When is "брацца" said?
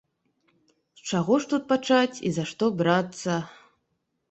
2.83-3.39